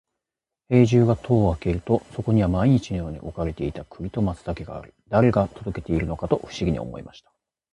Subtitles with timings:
[0.69, 7.31] 兵十が戸を開けると、そこには毎日のように置かれていた栗と松茸があり、誰が届けているのかと不思議に思いました。